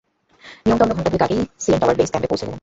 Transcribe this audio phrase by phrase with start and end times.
[0.63, 2.59] নিয়মমতো আমরা ঘণ্টা দুয়েক আগেই সিএন টাওয়ার বেইস ক্যাম্পে পৌঁছে গেলাম।